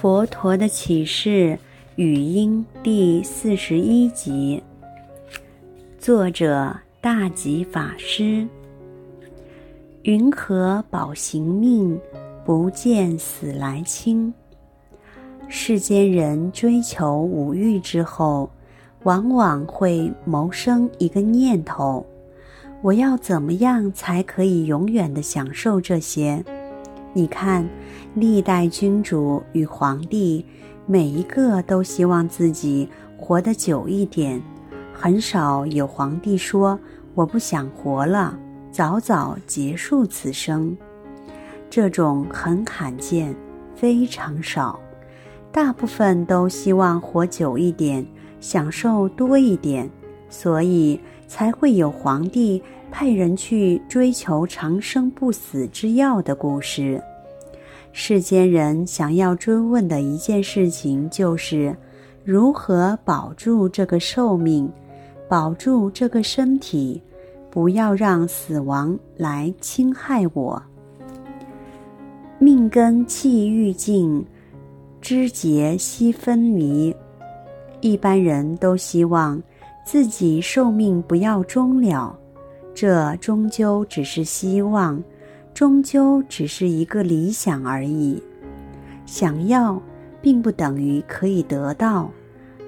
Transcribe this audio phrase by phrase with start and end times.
[0.00, 1.58] 佛陀的启示
[1.96, 4.62] 语音第四十一集，
[5.98, 8.46] 作者大吉法师。
[10.02, 11.98] 云何保行命，
[12.44, 14.32] 不见死来轻？
[15.48, 18.50] 世间人追求五欲之后，
[19.04, 22.04] 往往会萌生一个念头：
[22.82, 26.44] 我要怎么样才可以永远的享受这些？
[27.16, 27.64] 你看，
[28.16, 30.44] 历代君主与皇帝，
[30.84, 34.42] 每一个都希望自己活得久一点，
[34.92, 36.76] 很少有皇帝说
[37.14, 38.36] 我不想活了，
[38.72, 40.76] 早早结束此生。
[41.70, 43.32] 这种很罕见，
[43.76, 44.80] 非常少。
[45.52, 48.04] 大部分都希望活久一点，
[48.40, 49.88] 享受多一点，
[50.28, 52.60] 所以才会有皇帝
[52.96, 57.02] 派人去追求长生不死之药的故事。
[57.90, 61.76] 世间人想要追问的一件事情，就是
[62.22, 64.70] 如何保住这个寿命，
[65.28, 67.02] 保住这个身体，
[67.50, 70.62] 不要让死亡来侵害我。
[72.38, 74.24] 命根气欲尽，
[75.00, 76.94] 枝节悉分离。
[77.80, 79.42] 一般人都希望
[79.84, 82.16] 自己寿命不要终了，
[82.74, 85.02] 这终究只是希望。
[85.54, 88.20] 终究只是一个理想而已，
[89.06, 89.80] 想要
[90.20, 92.10] 并不等于可以得到。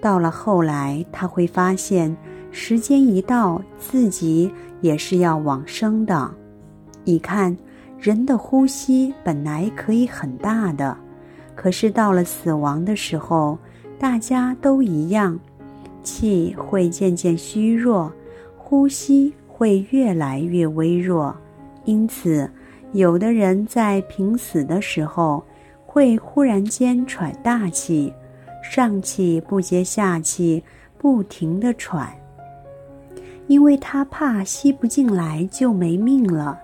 [0.00, 2.16] 到了后来，他会发现，
[2.50, 6.34] 时间一到，自己也是要往生的。
[7.04, 7.54] 你看，
[7.98, 10.96] 人的呼吸本来可以很大的，
[11.54, 13.58] 可是到了死亡的时候，
[13.98, 15.38] 大家都一样，
[16.02, 18.10] 气会渐渐虚弱，
[18.56, 21.36] 呼吸会越来越微弱，
[21.84, 22.50] 因此，
[22.92, 25.44] 有的人在濒死的时候，
[25.84, 28.10] 会忽然间喘大气，
[28.62, 30.64] 上气不接下气，
[30.96, 32.10] 不停地喘，
[33.48, 36.58] 因为他怕吸不进来就没命了。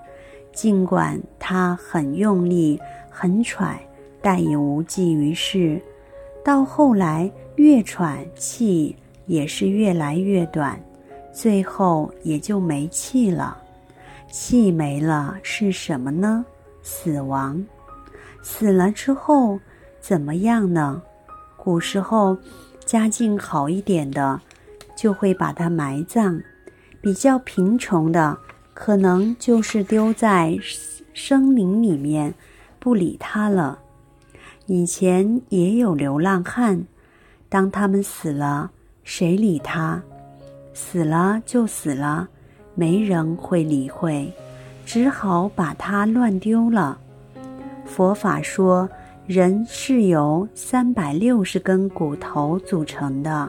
[0.50, 2.80] 尽管他很用力，
[3.10, 3.78] 很喘，
[4.22, 5.78] 但也无济于事。
[6.42, 8.96] 到后来，越喘气
[9.26, 10.80] 也是越来越短，
[11.36, 13.58] 最后也就没气了。
[14.30, 16.42] 气没了是什么呢？
[16.82, 17.62] 死亡。
[18.42, 19.60] 死了之后
[20.00, 21.02] 怎么样呢？
[21.54, 22.34] 古时候
[22.86, 24.40] 家境好一点的，
[24.96, 26.40] 就会把它埋葬；
[27.02, 28.38] 比较贫穷的，
[28.72, 30.56] 可能就是丢在
[31.14, 32.32] 森林里面，
[32.78, 33.78] 不理它了。
[34.64, 36.86] 以前也有流浪汉，
[37.50, 38.70] 当他们死了，
[39.04, 40.02] 谁理他？
[40.76, 42.28] 死了就死了。
[42.74, 44.30] 没人会理会，
[44.84, 46.98] 只好把它乱丢了。
[47.86, 48.86] 佛法说，
[49.26, 53.48] 人是由三百六十根骨头组成的，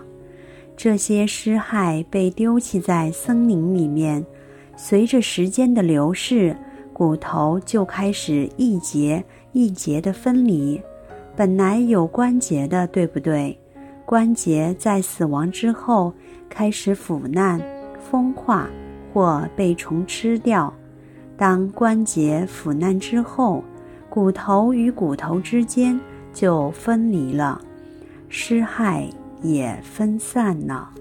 [0.77, 4.25] 这些尸骸被丢弃在森林里面，
[4.77, 6.55] 随着时间的流逝，
[6.93, 9.21] 骨头就开始一节
[9.51, 10.81] 一节的分离。
[11.35, 13.59] 本来有关节的，对不对？
[14.07, 16.11] 关节在死亡之后
[16.49, 17.61] 开始腐烂、
[17.99, 18.67] 风化。
[19.13, 20.71] 或被虫吃掉。
[21.35, 23.63] 当关节腐烂之后，
[24.11, 25.99] 骨头与骨头之间
[26.31, 27.59] 就分离了，
[28.29, 29.09] 尸骸
[29.41, 30.91] 也分散了。